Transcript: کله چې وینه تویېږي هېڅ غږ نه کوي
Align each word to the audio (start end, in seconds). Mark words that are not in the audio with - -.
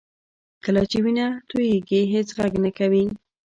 کله 0.63 0.81
چې 0.91 0.97
وینه 1.03 1.27
تویېږي 1.49 2.01
هېڅ 2.13 2.27
غږ 2.37 2.53
نه 2.63 2.71
کوي 2.77 3.05